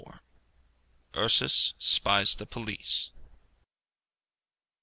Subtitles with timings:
[1.13, 3.11] URSUS SPIES THE POLICE.